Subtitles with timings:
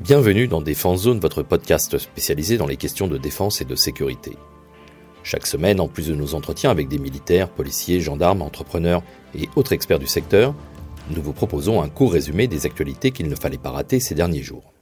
[0.00, 4.32] Bienvenue dans Défense Zone, votre podcast spécialisé dans les questions de défense et de sécurité.
[5.22, 9.02] Chaque semaine, en plus de nos entretiens avec des militaires, policiers, gendarmes, entrepreneurs
[9.34, 10.54] et autres experts du secteur,
[11.10, 14.42] nous vous proposons un court résumé des actualités qu'il ne fallait pas rater ces derniers
[14.42, 14.72] jours.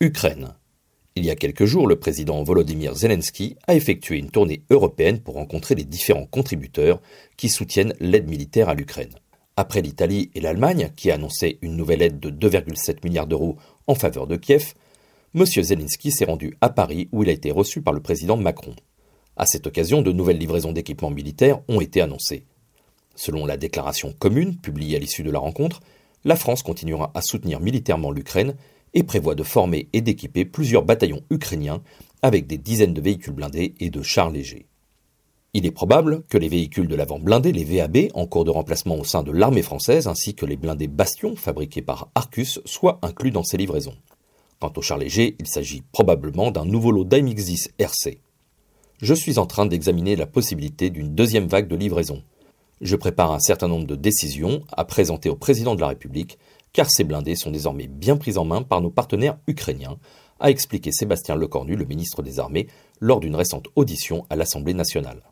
[0.00, 0.54] Ukraine.
[1.16, 5.34] Il y a quelques jours, le président Volodymyr Zelensky a effectué une tournée européenne pour
[5.34, 7.02] rencontrer les différents contributeurs
[7.36, 9.14] qui soutiennent l'aide militaire à l'Ukraine.
[9.60, 13.58] Après l'Italie et l'Allemagne, qui a annoncé une nouvelle aide de 2,7 milliards d'euros
[13.90, 14.74] en faveur de Kiev,
[15.34, 15.44] M.
[15.44, 18.76] Zelensky s'est rendu à Paris où il a été reçu par le président Macron.
[19.36, 22.44] À cette occasion, de nouvelles livraisons d'équipements militaires ont été annoncées.
[23.16, 25.80] Selon la déclaration commune publiée à l'issue de la rencontre,
[26.24, 28.54] la France continuera à soutenir militairement l'Ukraine
[28.94, 31.82] et prévoit de former et d'équiper plusieurs bataillons ukrainiens
[32.22, 34.66] avec des dizaines de véhicules blindés et de chars légers.
[35.52, 38.96] Il est probable que les véhicules de l'avant blindé, les VAB, en cours de remplacement
[38.96, 43.32] au sein de l'armée française, ainsi que les blindés Bastion fabriqués par Arcus, soient inclus
[43.32, 43.96] dans ces livraisons.
[44.60, 48.20] Quant au char léger, il s'agit probablement d'un nouveau lot d'AMX-10 RC.
[49.02, 52.22] Je suis en train d'examiner la possibilité d'une deuxième vague de livraison.
[52.80, 56.38] Je prépare un certain nombre de décisions à présenter au président de la République,
[56.72, 59.98] car ces blindés sont désormais bien pris en main par nos partenaires ukrainiens,
[60.38, 62.68] a expliqué Sébastien Lecornu, le ministre des Armées,
[63.00, 65.22] lors d'une récente audition à l'Assemblée nationale.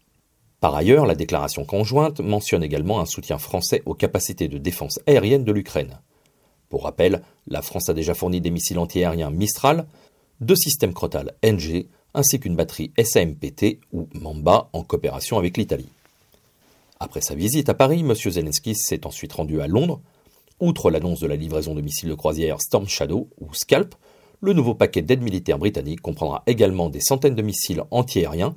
[0.61, 5.45] Par ailleurs, la déclaration conjointe mentionne également un soutien français aux capacités de défense aérienne
[5.45, 6.01] de l'Ukraine.
[6.69, 9.87] Pour rappel, la France a déjà fourni des missiles antiaériens Mistral,
[10.41, 15.89] deux systèmes Crotal NG, ainsi qu'une batterie SAMPT ou Mamba en coopération avec l'Italie.
[17.01, 18.15] Après sa visite à Paris, M.
[18.15, 20.01] Zelensky s'est ensuite rendu à Londres.
[20.59, 23.95] Outre l'annonce de la livraison de missiles de croisière Storm Shadow ou Scalp,
[24.41, 28.57] le nouveau paquet d'aide militaire britannique comprendra également des centaines de missiles antiaériens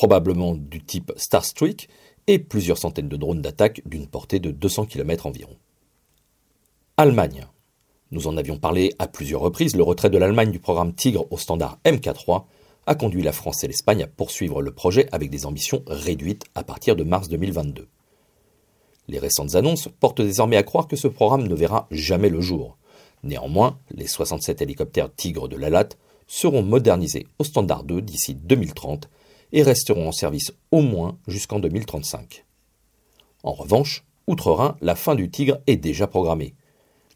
[0.00, 1.90] probablement du type Starstreak,
[2.26, 5.58] et plusieurs centaines de drones d'attaque d'une portée de 200 km environ.
[6.96, 7.46] Allemagne.
[8.10, 11.36] Nous en avions parlé à plusieurs reprises, le retrait de l'Allemagne du programme Tigre au
[11.36, 12.44] standard MK3
[12.86, 16.64] a conduit la France et l'Espagne à poursuivre le projet avec des ambitions réduites à
[16.64, 17.86] partir de mars 2022.
[19.08, 22.78] Les récentes annonces portent désormais à croire que ce programme ne verra jamais le jour.
[23.22, 25.90] Néanmoins, les 67 hélicoptères Tigre de l'ALAT
[26.26, 29.10] seront modernisés au standard 2 d'ici 2030
[29.52, 32.44] et resteront en service au moins jusqu'en 2035.
[33.42, 36.54] En revanche, outre-Rhin, la fin du Tigre est déjà programmée.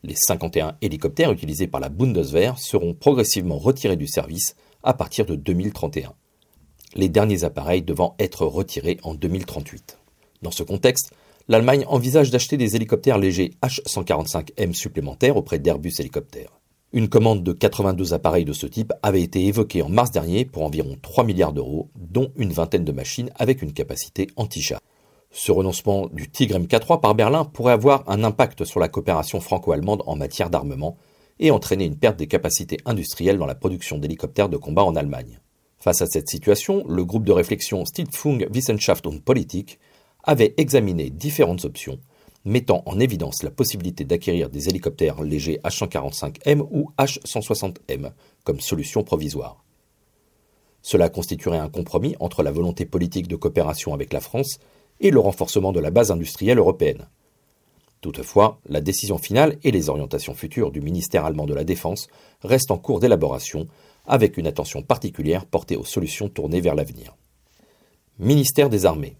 [0.03, 5.34] Les 51 hélicoptères utilisés par la Bundeswehr seront progressivement retirés du service à partir de
[5.34, 6.12] 2031.
[6.95, 9.99] Les derniers appareils devant être retirés en 2038.
[10.43, 11.12] Dans ce contexte,
[11.49, 16.61] l'Allemagne envisage d'acheter des hélicoptères légers H145M supplémentaires auprès d'Airbus Hélicoptères.
[16.97, 20.62] Une commande de 82 appareils de ce type avait été évoquée en mars dernier pour
[20.62, 24.78] environ 3 milliards d'euros, dont une vingtaine de machines avec une capacité anti-chat.
[25.33, 30.04] Ce renoncement du Tigre MK3 par Berlin pourrait avoir un impact sur la coopération franco-allemande
[30.06, 30.97] en matière d'armement
[31.41, 35.41] et entraîner une perte des capacités industrielles dans la production d'hélicoptères de combat en Allemagne.
[35.78, 39.81] Face à cette situation, le groupe de réflexion Stiftung Wissenschaft und Politik
[40.22, 41.99] avait examiné différentes options
[42.44, 48.12] mettant en évidence la possibilité d'acquérir des hélicoptères légers H-145M ou H-160M
[48.44, 49.65] comme solution provisoire.
[50.83, 54.59] Cela constituerait un compromis entre la volonté politique de coopération avec la France
[55.00, 57.09] et le renforcement de la base industrielle européenne.
[58.03, 62.09] Toutefois, la décision finale et les orientations futures du ministère allemand de la Défense
[62.43, 63.66] restent en cours d'élaboration,
[64.06, 67.16] avec une attention particulière portée aux solutions tournées vers l'avenir.
[68.19, 69.16] Ministère des Armées.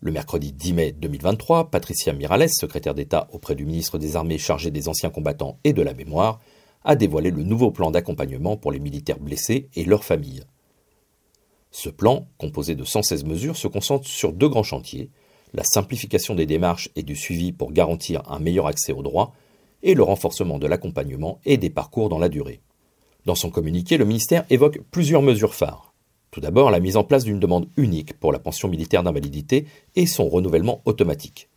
[0.00, 4.70] Le mercredi 10 mai 2023, Patricia Mirales, secrétaire d'État auprès du ministre des Armées chargé
[4.70, 6.38] des anciens combattants et de la mémoire,
[6.84, 10.44] a dévoilé le nouveau plan d'accompagnement pour les militaires blessés et leurs familles.
[11.72, 15.10] Ce plan, composé de 116 mesures, se concentre sur deux grands chantiers,
[15.52, 19.32] la simplification des démarches et du suivi pour garantir un meilleur accès aux droits,
[19.82, 22.60] et le renforcement de l'accompagnement et des parcours dans la durée.
[23.26, 25.87] Dans son communiqué, le ministère évoque plusieurs mesures phares.
[26.30, 29.66] Tout d'abord, la mise en place d'une demande unique pour la pension militaire d'invalidité
[29.96, 31.48] et son renouvellement automatique.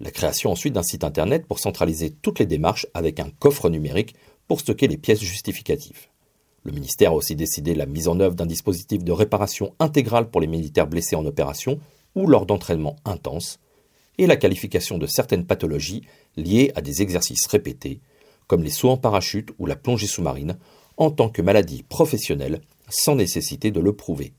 [0.00, 4.14] La création ensuite d'un site internet pour centraliser toutes les démarches avec un coffre numérique
[4.48, 6.08] pour stocker les pièces justificatives.
[6.64, 10.40] Le ministère a aussi décidé la mise en œuvre d'un dispositif de réparation intégrale pour
[10.40, 11.78] les militaires blessés en opération
[12.14, 13.58] ou lors d'entraînements intenses,
[14.16, 16.02] et la qualification de certaines pathologies
[16.36, 18.00] liées à des exercices répétés,
[18.46, 20.56] comme les sauts en parachute ou la plongée sous-marine,
[20.96, 24.32] en tant que maladie professionnelle sans nécessité de le prouver.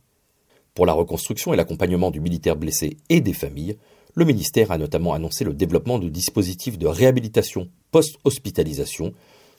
[0.73, 3.77] Pour la reconstruction et l'accompagnement du militaire blessé et des familles,
[4.13, 9.13] le ministère a notamment annoncé le développement de dispositifs de réhabilitation post-hospitalisation,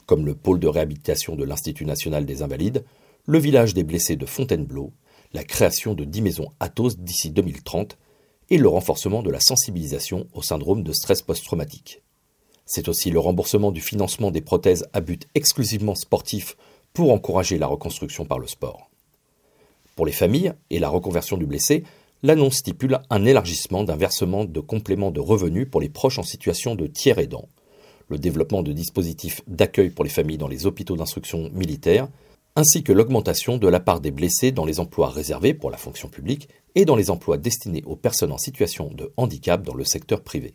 [0.07, 2.85] comme le pôle de réhabilitation de l'Institut national des invalides,
[3.27, 4.93] le village des blessés de Fontainebleau,
[5.33, 7.99] la création de 10 maisons Athos d'ici 2030
[8.51, 12.03] et le renforcement de la sensibilisation au syndrome de stress post-traumatique.
[12.65, 16.57] C'est aussi le remboursement du financement des prothèses à but exclusivement sportif
[16.97, 18.89] pour encourager la reconstruction par le sport.
[19.97, 21.85] Pour les familles et la reconversion du blessé,
[22.23, 26.75] l'annonce stipule un élargissement d'un versement de compléments de revenus pour les proches en situation
[26.75, 27.51] de tiers aidant,
[28.09, 32.09] le développement de dispositifs d'accueil pour les familles dans les hôpitaux d'instruction militaire,
[32.57, 36.09] ainsi que l'augmentation de la part des blessés dans les emplois réservés pour la fonction
[36.09, 40.23] publique et dans les emplois destinés aux personnes en situation de handicap dans le secteur
[40.23, 40.55] privé.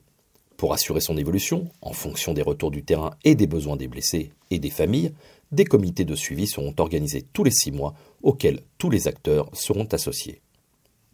[0.61, 4.31] Pour assurer son évolution, en fonction des retours du terrain et des besoins des blessés
[4.51, 5.11] et des familles,
[5.51, 9.85] des comités de suivi seront organisés tous les six mois auxquels tous les acteurs seront
[9.85, 10.43] associés.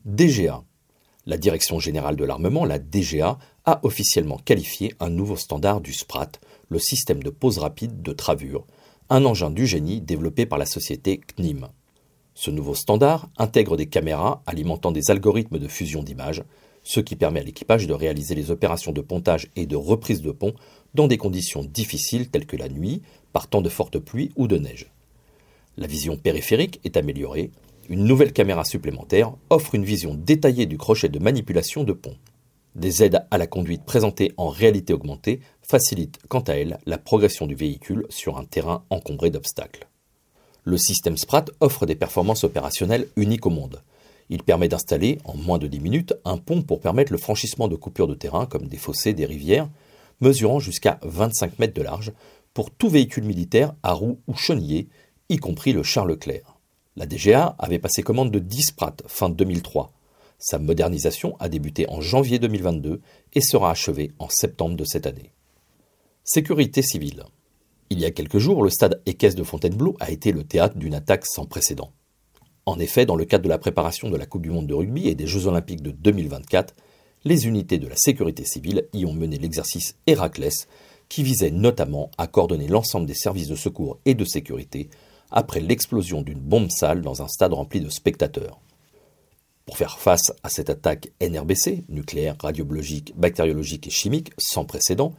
[0.04, 0.66] DGA.
[1.26, 6.32] La Direction générale de l'armement, la DGA, a officiellement qualifié un nouveau standard du SPRAT,
[6.68, 8.68] le système de pose rapide de travure,
[9.10, 11.70] un engin du génie développé par la société CNIM.
[12.34, 16.44] Ce nouveau standard intègre des caméras alimentant des algorithmes de fusion d'images,
[16.88, 20.32] ce qui permet à l'équipage de réaliser les opérations de pontage et de reprise de
[20.32, 20.54] pont
[20.96, 23.02] dans des conditions difficiles telles que la nuit,
[23.34, 24.90] par temps de forte pluie ou de neige.
[25.76, 27.52] La vision périphérique est améliorée,
[27.90, 32.16] une nouvelle caméra supplémentaire offre une vision détaillée du crochet de manipulation de pont.
[32.76, 37.48] Des aides à la conduite présentées en réalité augmentée facilitent quant à elles la progression
[37.48, 39.90] du véhicule sur un terrain encombré d'obstacles.
[40.64, 43.82] Le système SPRAT offre des performances opérationnelles uniques au monde.
[44.30, 47.76] Il permet d'installer, en moins de 10 minutes, un pont pour permettre le franchissement de
[47.76, 49.70] coupures de terrain comme des fossés, des rivières,
[50.20, 52.12] mesurant jusqu'à 25 mètres de large,
[52.54, 54.90] pour tout véhicule militaire à roues ou chenillées,
[55.30, 56.58] y compris le Charles Leclerc.
[56.96, 59.92] La DGA avait passé commande de 10 Sprat fin 2003.
[60.40, 63.02] Sa modernisation a débuté en janvier 2022
[63.34, 65.32] et sera achevée en septembre de cette année.
[66.24, 67.24] Sécurité civile.
[67.90, 70.96] Il y a quelques jours, le stade équestre de Fontainebleau a été le théâtre d'une
[70.96, 71.92] attaque sans précédent.
[72.68, 75.08] En effet, dans le cadre de la préparation de la Coupe du Monde de rugby
[75.08, 76.76] et des Jeux Olympiques de 2024,
[77.24, 80.68] les unités de la sécurité civile y ont mené l'exercice Héraclès,
[81.08, 84.90] qui visait notamment à coordonner l'ensemble des services de secours et de sécurité
[85.32, 88.60] après l'explosion d'une bombe sale dans un stade rempli de spectateurs.
[89.66, 95.14] Pour faire face à cette attaque NRBC, nucléaire, radiobiologique, bactériologique et chimique, sans précédent,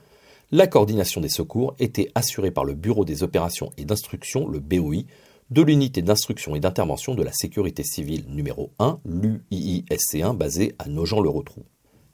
[0.52, 5.04] la coordination des secours était assurée par le Bureau des opérations et d'instruction, le BOI,
[5.50, 11.64] de l'unité d'instruction et d'intervention de la sécurité civile numéro 1, l'UIISC1, basée à Nogent-le-Rotrou.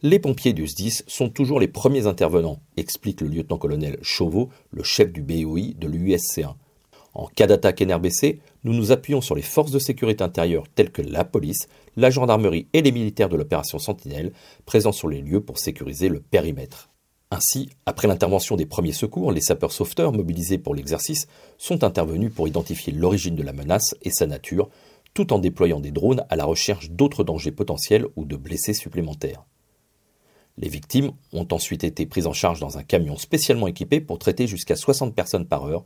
[0.03, 5.13] Les pompiers du SDIS sont toujours les premiers intervenants, explique le lieutenant-colonel Chauveau, le chef
[5.13, 6.55] du BOI de l'UISC1.
[7.15, 11.03] En cas d'attaque NRBC, nous nous appuyons sur les forces de sécurité intérieure telles que
[11.03, 14.33] la police, la gendarmerie et les militaires de l'opération Sentinelle,
[14.65, 16.94] présents sur les lieux pour sécuriser le périmètre.
[17.35, 21.27] Ainsi, après l'intervention des premiers secours, les sapeurs-sauveteurs mobilisés pour l'exercice
[21.59, 24.71] sont intervenus pour identifier l'origine de la menace et sa nature,
[25.15, 29.45] tout en déployant des drones à la recherche d'autres dangers potentiels ou de blessés supplémentaires.
[30.59, 34.47] Les victimes ont ensuite été prises en charge dans un camion spécialement équipé pour traiter
[34.47, 35.85] jusqu'à 60 personnes par heure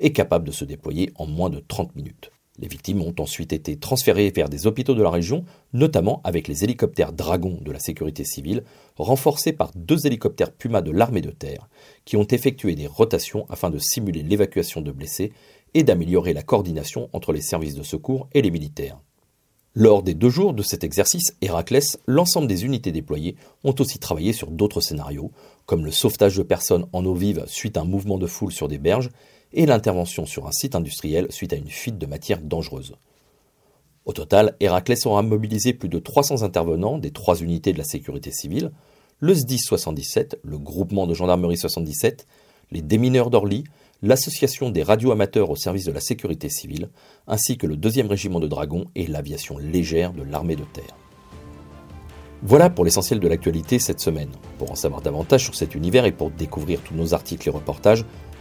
[0.00, 2.32] est capable de se déployer en moins de 30 minutes.
[2.60, 6.64] Les victimes ont ensuite été transférées vers des hôpitaux de la région, notamment avec les
[6.64, 8.64] hélicoptères Dragon de la sécurité civile,
[8.96, 11.68] renforcés par deux hélicoptères Puma de l'armée de terre,
[12.04, 15.32] qui ont effectué des rotations afin de simuler l'évacuation de blessés
[15.74, 18.98] et d'améliorer la coordination entre les services de secours et les militaires.
[19.74, 24.32] Lors des deux jours de cet exercice Héraclès, l'ensemble des unités déployées ont aussi travaillé
[24.32, 25.30] sur d'autres scénarios,
[25.66, 28.66] comme le sauvetage de personnes en eau vive suite à un mouvement de foule sur
[28.66, 29.10] des berges,
[29.52, 32.94] et l'intervention sur un site industriel suite à une fuite de matière dangereuse.
[34.04, 38.30] Au total, Héraclès aura mobilisé plus de 300 intervenants des trois unités de la sécurité
[38.30, 38.72] civile,
[39.20, 42.26] le SDIS 77, le groupement de gendarmerie 77,
[42.70, 43.64] les démineurs d'Orly,
[44.02, 46.88] l'association des radioamateurs au service de la sécurité civile,
[47.26, 50.96] ainsi que le deuxième régiment de dragons et l'aviation légère de l'armée de terre.
[52.42, 54.30] Voilà pour l'essentiel de l'actualité cette semaine.
[54.58, 58.04] Pour en savoir davantage sur cet univers et pour découvrir tous nos articles et reportages,